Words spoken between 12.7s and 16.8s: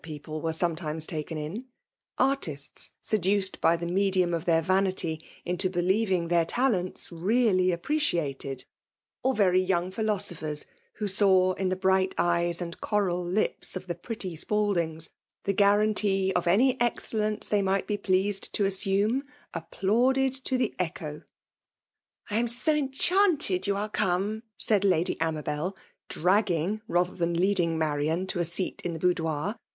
coral Hps of the pMtty Spaldings the guarantee of any